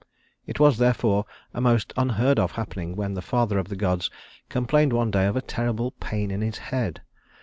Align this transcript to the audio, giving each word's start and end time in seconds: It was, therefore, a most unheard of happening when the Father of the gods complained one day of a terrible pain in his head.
It 0.47 0.59
was, 0.59 0.79
therefore, 0.79 1.25
a 1.53 1.61
most 1.61 1.93
unheard 1.95 2.39
of 2.39 2.53
happening 2.53 2.95
when 2.95 3.13
the 3.13 3.21
Father 3.21 3.59
of 3.59 3.67
the 3.67 3.75
gods 3.75 4.09
complained 4.49 4.93
one 4.93 5.11
day 5.11 5.27
of 5.27 5.35
a 5.35 5.43
terrible 5.43 5.91
pain 5.99 6.31
in 6.31 6.41
his 6.41 6.57
head. 6.73 7.03